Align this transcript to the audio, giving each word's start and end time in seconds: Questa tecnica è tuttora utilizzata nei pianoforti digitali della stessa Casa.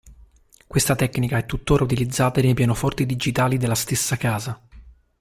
Questa 0.65 0.95
tecnica 0.95 1.37
è 1.37 1.45
tuttora 1.45 1.83
utilizzata 1.83 2.41
nei 2.41 2.55
pianoforti 2.55 3.05
digitali 3.05 3.57
della 3.59 3.75
stessa 3.75 4.17
Casa. 4.17 4.59